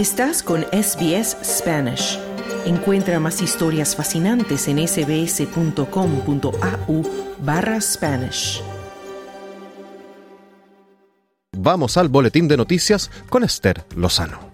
[0.00, 2.18] Estás con SBS Spanish.
[2.64, 5.82] Encuentra más historias fascinantes en sbs.com.au
[7.40, 8.62] barra Spanish.
[11.54, 14.49] Vamos al boletín de noticias con Esther Lozano.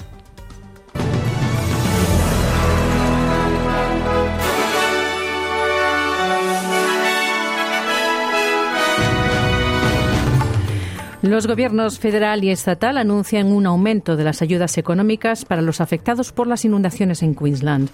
[11.26, 16.30] Los gobiernos federal y estatal anuncian un aumento de las ayudas económicas para los afectados
[16.30, 17.90] por las inundaciones en Queensland.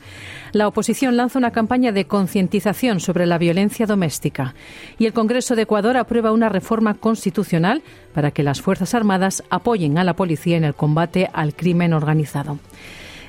[0.52, 4.55] La oposición lanza una campaña de concientización sobre la violencia doméstica
[4.98, 7.82] y el Congreso de Ecuador aprueba una reforma constitucional
[8.12, 12.58] para que las Fuerzas Armadas apoyen a la policía en el combate al crimen organizado.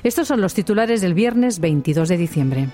[0.02, 2.68] Estos son los titulares del viernes 22 de diciembre.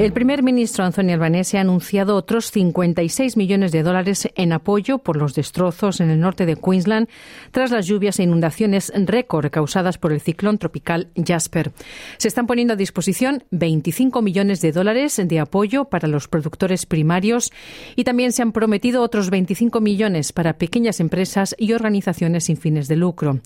[0.00, 5.18] El primer ministro Antonio Albanese ha anunciado otros 56 millones de dólares en apoyo por
[5.18, 7.06] los destrozos en el norte de Queensland
[7.50, 11.72] tras las lluvias e inundaciones récord causadas por el ciclón tropical Jasper.
[12.16, 17.52] Se están poniendo a disposición 25 millones de dólares de apoyo para los productores primarios
[17.94, 22.88] y también se han prometido otros 25 millones para pequeñas empresas y organizaciones sin fines
[22.88, 23.40] de lucro.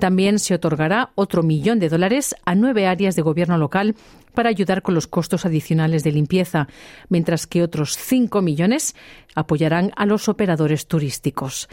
[0.00, 3.94] También se otorgará otro millón de dólares a nueve áreas de gobierno local
[4.34, 6.68] para ayudar con los costos adicionales de limpieza,
[7.08, 8.94] mientras que otros 5 millones
[9.34, 11.68] apoyarán a los operadores turísticos.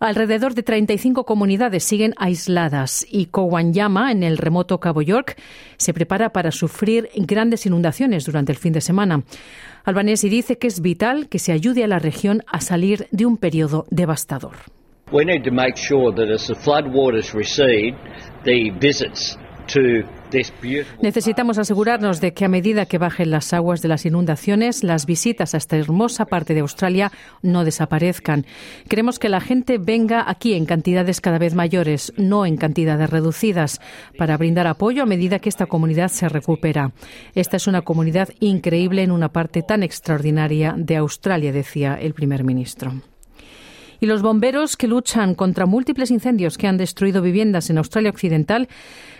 [0.00, 5.40] Alrededor de 35 comunidades siguen aisladas y Kowanyama, en el remoto Cabo York,
[5.76, 9.22] se prepara para sufrir grandes inundaciones durante el fin de semana.
[9.84, 13.36] Albanesi dice que es vital que se ayude a la región a salir de un
[13.36, 14.56] periodo devastador.
[15.12, 17.94] We need to make sure that as the floodwaters recede,
[18.44, 19.38] the visits
[21.02, 25.54] Necesitamos asegurarnos de que a medida que bajen las aguas de las inundaciones, las visitas
[25.54, 27.12] a esta hermosa parte de Australia
[27.42, 28.46] no desaparezcan.
[28.88, 33.80] Queremos que la gente venga aquí en cantidades cada vez mayores, no en cantidades reducidas,
[34.18, 36.92] para brindar apoyo a medida que esta comunidad se recupera.
[37.34, 42.44] Esta es una comunidad increíble en una parte tan extraordinaria de Australia, decía el primer
[42.44, 42.92] ministro.
[44.00, 48.68] Y los bomberos que luchan contra múltiples incendios que han destruido viviendas en Australia Occidental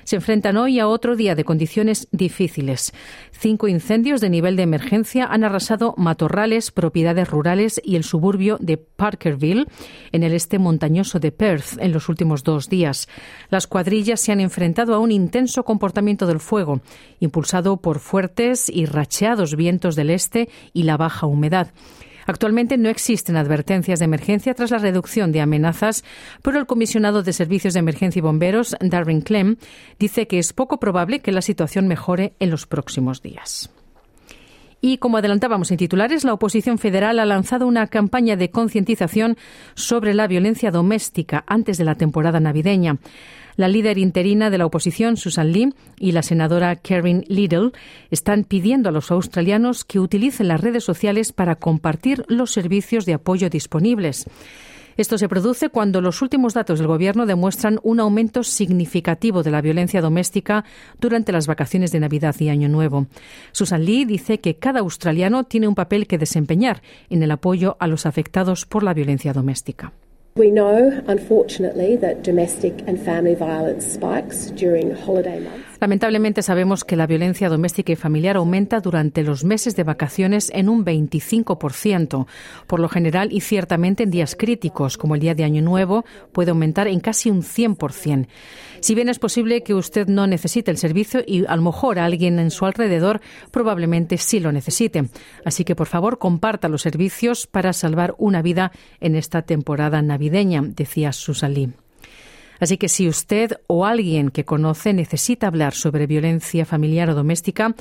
[0.04, 2.92] se enfrentan hoy a otro día de condiciones difíciles.
[3.32, 8.76] Cinco incendios de nivel de emergencia han arrasado matorrales, propiedades rurales y el suburbio de
[8.76, 9.66] Parkerville,
[10.12, 13.08] en el este montañoso de Perth, en los últimos dos días.
[13.48, 16.80] Las cuadrillas se han enfrentado a un intenso comportamiento del fuego,
[17.20, 21.72] impulsado por fuertes y racheados vientos del este y la baja humedad.
[22.26, 26.04] Actualmente no existen advertencias de emergencia tras la reducción de amenazas,
[26.42, 29.56] pero el comisionado de Servicios de Emergencia y Bomberos, Darwin Clem,
[29.98, 33.70] dice que es poco probable que la situación mejore en los próximos días.
[34.86, 39.38] Y como adelantábamos en titulares, la oposición federal ha lanzado una campaña de concientización
[39.74, 42.98] sobre la violencia doméstica antes de la temporada navideña.
[43.56, 47.72] La líder interina de la oposición, Susan Lee, y la senadora Karen Liddell
[48.10, 53.14] están pidiendo a los australianos que utilicen las redes sociales para compartir los servicios de
[53.14, 54.26] apoyo disponibles.
[54.96, 59.60] Esto se produce cuando los últimos datos del Gobierno demuestran un aumento significativo de la
[59.60, 60.64] violencia doméstica
[61.00, 63.06] durante las vacaciones de Navidad y Año Nuevo.
[63.52, 67.86] Susan Lee dice que cada australiano tiene un papel que desempeñar en el apoyo a
[67.88, 69.92] los afectados por la violencia doméstica.
[70.36, 75.73] We know, unfortunately, that domestic and family violence spikes during holiday months.
[75.84, 80.70] Lamentablemente sabemos que la violencia doméstica y familiar aumenta durante los meses de vacaciones en
[80.70, 82.26] un 25%.
[82.66, 86.52] Por lo general y ciertamente en días críticos, como el día de Año Nuevo, puede
[86.52, 88.28] aumentar en casi un 100%.
[88.80, 92.38] Si bien es posible que usted no necesite el servicio y a lo mejor alguien
[92.38, 93.20] en su alrededor
[93.50, 95.10] probablemente sí lo necesite.
[95.44, 100.62] Así que por favor comparta los servicios para salvar una vida en esta temporada navideña,
[100.64, 101.52] decía Susan
[102.64, 107.74] Así que si usted o alguien que conoce necesita hablar sobre violencia familiar o doméstica,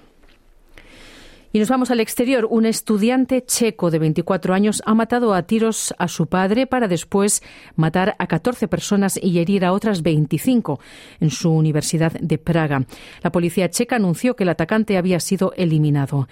[1.54, 2.48] Y nos vamos al exterior.
[2.50, 7.44] Un estudiante checo de 24 años ha matado a tiros a su padre para después
[7.76, 10.80] matar a 14 personas y herir a otras 25
[11.20, 12.84] en su Universidad de Praga.
[13.22, 16.26] La policía checa anunció que el atacante había sido eliminado.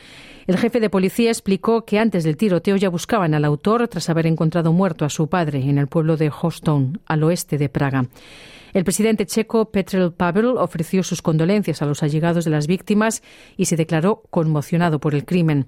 [0.49, 4.27] El jefe de policía explicó que antes del tiroteo ya buscaban al autor tras haber
[4.27, 8.09] encontrado muerto a su padre en el pueblo de Hoston, al oeste de Praga.
[8.73, 13.23] El presidente checo Petr Pavel ofreció sus condolencias a los allegados de las víctimas
[13.57, 15.67] y se declaró conmocionado por el crimen.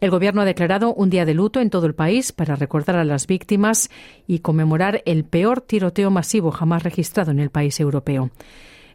[0.00, 3.04] El Gobierno ha declarado un día de luto en todo el país para recordar a
[3.04, 3.90] las víctimas
[4.26, 8.30] y conmemorar el peor tiroteo masivo jamás registrado en el país europeo.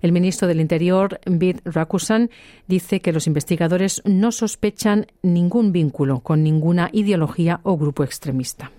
[0.02, 2.30] El ministro del Interior, Bit Rakusan,
[2.68, 8.72] dice que los investigadores no sospechan ningún vínculo con ninguna ideología o grupo extremista.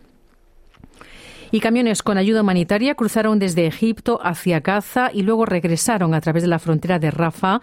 [1.52, 6.42] Y camiones con ayuda humanitaria cruzaron desde Egipto hacia Gaza y luego regresaron a través
[6.42, 7.60] de la frontera de Rafah,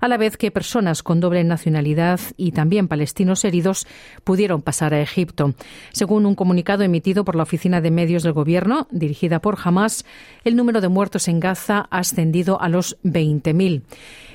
[0.00, 3.86] a la vez que personas con doble nacionalidad y también palestinos heridos
[4.24, 5.54] pudieron pasar a Egipto.
[5.92, 10.04] Según un comunicado emitido por la Oficina de Medios del Gobierno, dirigida por Hamas,
[10.44, 13.82] el número de muertos en Gaza ha ascendido a los 20.000.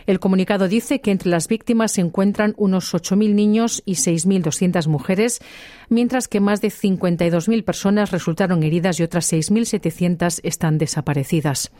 [0.08, 5.42] El comunicado dice que entre las víctimas se encuentran unos 8.000 niños y 6.200 mujeres,
[5.90, 11.72] mientras que más de 52.000 personas resultaron heridas y otras 6.700 están desaparecidas.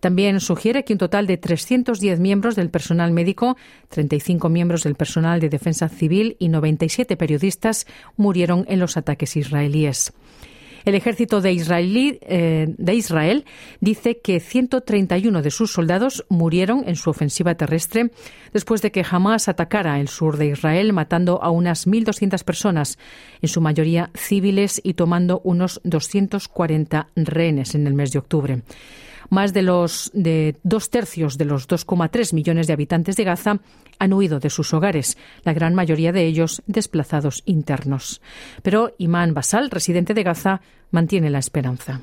[0.00, 3.56] También sugiere que un total de 310 miembros del personal médico,
[3.88, 7.86] 35 miembros del personal de defensa civil y 97 periodistas
[8.16, 10.12] murieron en los ataques israelíes.
[10.86, 13.44] El ejército de, eh, de Israel
[13.80, 18.12] dice que 131 de sus soldados murieron en su ofensiva terrestre
[18.52, 22.98] después de que Hamas atacara el sur de Israel, matando a unas 1.200 personas,
[23.42, 28.62] en su mayoría civiles, y tomando unos 240 rehenes en el mes de octubre.
[29.30, 33.60] Más de los de dos tercios de los 2,3 millones de habitantes de Gaza
[33.98, 38.20] han huido de sus hogares, la gran mayoría de ellos desplazados internos.
[38.62, 42.02] Pero Imán Basal, residente de Gaza, mantiene la esperanza.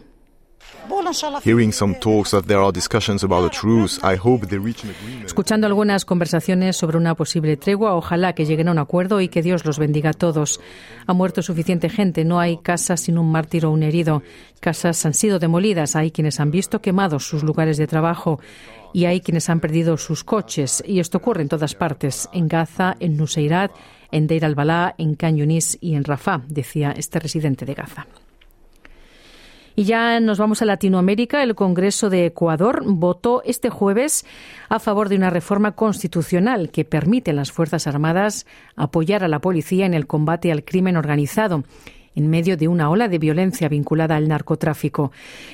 [5.25, 9.41] Escuchando algunas conversaciones sobre una posible tregua, ojalá que lleguen a un acuerdo y que
[9.41, 10.59] Dios los bendiga a todos.
[11.07, 14.23] Ha muerto suficiente gente, no hay casas sin un mártir o un herido.
[14.59, 18.39] Casas han sido demolidas, hay quienes han visto quemados sus lugares de trabajo
[18.93, 20.83] y hay quienes han perdido sus coches.
[20.85, 23.71] Y esto ocurre en todas partes, en Gaza, en Nuseirat,
[24.11, 28.05] en Deir al-Balá, en Can Yunis y en Rafah, decía este residente de Gaza.
[29.75, 31.41] Y ya nos vamos a Latinoamérica.
[31.41, 34.25] El Congreso de Ecuador votó este jueves
[34.69, 39.39] a favor de una reforma constitucional que permite a las Fuerzas Armadas apoyar a la
[39.39, 41.63] policía en el combate al crimen organizado
[42.15, 45.11] en medio de una ola de violencia vinculada al narcotráfico.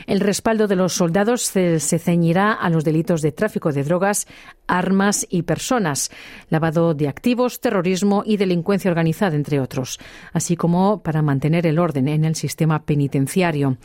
[0.08, 4.28] El respaldo de los soldados se, ceñirá a los delitos de tráfico de drogas,
[4.68, 6.12] armas y personas,
[6.50, 10.00] lavado de activos, terrorismo y delincuencia organizada, entre otros,
[10.34, 13.78] así como para mantener el orden en el sistema penitenciario.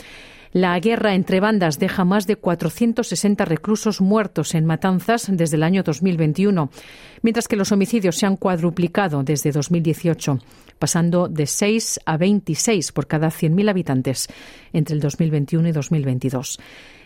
[0.54, 5.82] La guerra entre bandas deja más de 460 reclusos muertos en matanzas desde el año
[5.82, 6.70] 2021,
[7.22, 10.38] mientras que los homicidios se han cuadruplicado desde 2018,
[10.78, 14.28] pasando de 6 a 26 por cada 100.000 habitantes
[14.72, 16.60] entre el 2021 y 2022.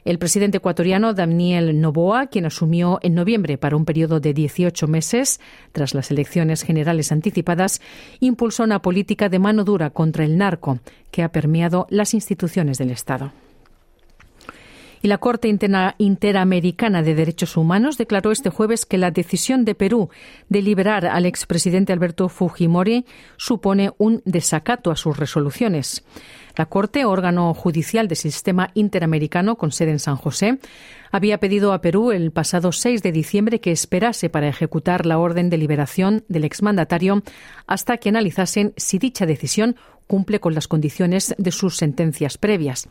[0.05, 5.41] El presidente ecuatoriano Daniel Noboa, quien asumió en noviembre para un periodo de 18 meses
[5.73, 7.81] tras las elecciones generales anticipadas,
[8.21, 10.79] impulsó una política de mano dura contra el narco
[11.11, 13.33] que ha permeado las instituciones del Estado.
[15.00, 20.11] Y la Corte Interamericana de Derechos Humanos declaró este jueves que la decisión de Perú
[20.49, 23.05] de liberar al expresidente Alberto Fujimori
[23.37, 26.05] supone un desacato a sus resoluciones.
[26.58, 30.58] La Corte, órgano judicial del sistema interamericano con sede en San José,
[31.12, 35.50] había pedido a Perú el pasado 6 de diciembre que esperase para ejecutar la orden
[35.50, 37.23] de liberación del exmandatario
[37.68, 39.76] hasta que analizasen si dicha decisión
[40.09, 42.88] cumple con las condiciones de sus sentencias previas.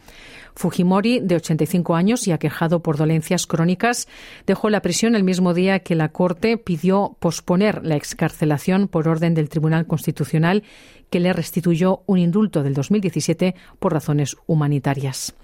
[0.55, 4.07] Fujimori, de 85 años y aquejado por dolencias crónicas,
[4.45, 9.33] dejó la prisión el mismo día que la Corte pidió posponer la excarcelación por orden
[9.33, 10.63] del Tribunal Constitucional
[11.09, 15.35] que le restituyó un indulto del 2017 por razones humanitarias.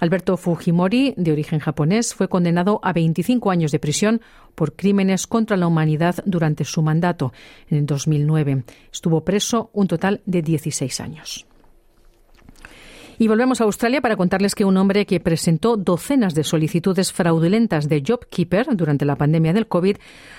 [0.00, 4.22] Alberto Fujimori, de origen japonés, fue condenado a 25 años de prisión
[4.54, 7.32] por crímenes contra la humanidad durante su mandato
[7.68, 8.64] en el 2009.
[8.90, 11.46] Estuvo preso un total de 16 años.
[13.20, 17.86] Y volvemos a Australia para contarles que un hombre que presentó docenas de solicitudes fraudulentas
[17.86, 19.98] de JobKeeper durante la pandemia del COVID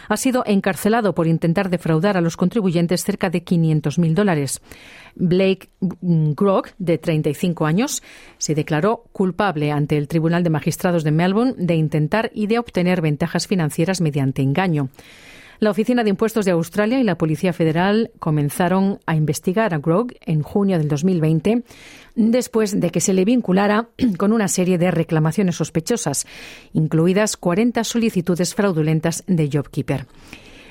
[0.09, 4.61] ha sido encarcelado por intentar defraudar a los contribuyentes cerca de 500.000 dólares.
[5.13, 8.01] Blake Grog, de 35 años,
[8.39, 13.01] se declaró culpable ante el Tribunal de Magistrados de Melbourne de intentar y de obtener
[13.01, 14.89] ventajas financieras mediante engaño.
[15.62, 20.08] La Oficina de Impuestos de Australia y la Policía Federal comenzaron a investigar a Grog
[20.25, 21.62] en junio del 2020
[22.15, 23.88] después de que se le vinculara
[24.18, 26.25] con una serie de reclamaciones sospechosas,
[26.74, 30.08] incluidas 40 solicitudes fraudulentas de JobKeeper.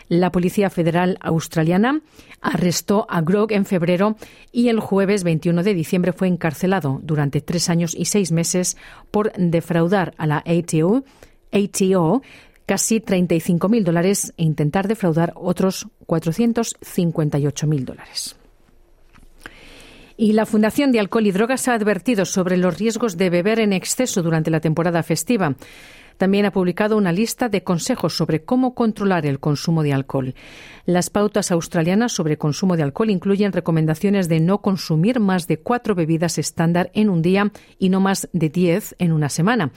[0.08, 2.00] La Policía Federal Australiana
[2.40, 4.16] arrestó a Grog en febrero
[4.50, 8.76] y el jueves 21 de diciembre fue encarcelado durante tres años y seis meses
[9.12, 11.04] por defraudar a la ATO
[11.52, 12.22] ATO
[12.70, 18.36] casi 35.000 dólares e intentar defraudar otros 458.000 dólares.
[20.16, 23.72] Y la Fundación de Alcohol y Drogas ha advertido sobre los riesgos de beber en
[23.72, 25.56] exceso durante la temporada festiva.
[26.20, 30.34] También ha publicado una lista de consejos sobre cómo controlar el consumo de alcohol.
[30.84, 35.94] Las pautas australianas sobre consumo de alcohol incluyen recomendaciones de no consumir más de cuatro
[35.94, 39.72] bebidas estándar en un día y no más de diez en una semana.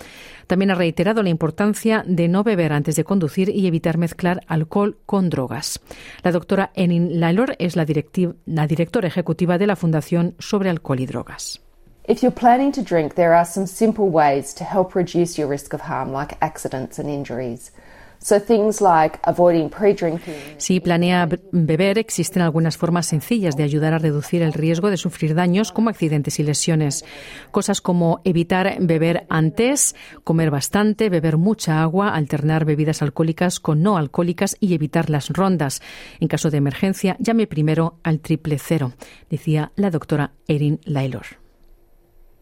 [0.45, 4.97] También ha reiterado la importancia de no beber antes de conducir y evitar mezclar alcohol
[5.05, 5.79] con drogas.
[6.23, 11.62] La doctora Enin Laylor es la directora ejecutiva de la Fundación sobre Alcohol y Drogas.
[12.05, 15.73] If you're planning to drink, there are some simple ways to help reduce your risk
[15.73, 17.71] of harm, like accidents and injuries.
[18.19, 20.35] So things like avoiding pre-drinking.
[20.57, 25.33] Si planea beber, existen algunas formas sencillas de ayudar a reducir el riesgo de sufrir
[25.33, 27.05] daños como accidentes y lesiones.
[27.51, 29.95] Cosas como evitar beber antes,
[30.25, 35.81] comer bastante, beber mucha agua, alternar bebidas alcohólicas con no alcohólicas y evitar las rondas.
[36.19, 38.91] En caso de emergencia, llame primero al triple cero,
[39.29, 41.42] decía la doctora Erin Laylor.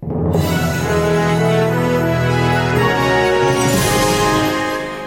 [0.03, 0.41] Yeah.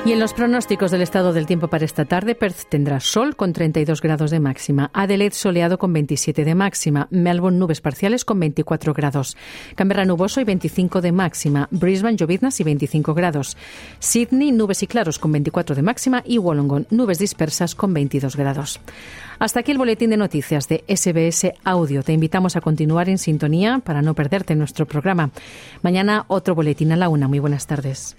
[0.06, 3.54] Y en los pronósticos del estado del tiempo para esta tarde, Perth tendrá sol con
[3.54, 8.92] 32 grados de máxima, Adelaide soleado con 27 de máxima, Melbourne nubes parciales con 24
[8.92, 9.34] grados,
[9.74, 13.56] Canberra nuboso y 25 de máxima, Brisbane lloviznas y 25 grados,
[13.98, 18.80] Sydney nubes y claros con 24 de máxima y Wollongong nubes dispersas con 22 grados.
[19.38, 22.02] Hasta aquí el boletín de noticias de SBS Audio.
[22.02, 25.30] Te invitamos a continuar en sintonía para no perderte nuestro programa.
[25.80, 27.26] Mañana otro boletín a la una.
[27.26, 28.18] Muy buenas tardes.